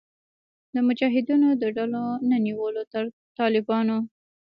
د 0.73 0.75
مجاهدینو 0.87 1.49
د 1.61 1.63
ډلو 1.77 2.05
نه 2.29 2.37
نیولې 2.45 2.83
تر 2.93 3.03
طالبانو 3.39 3.97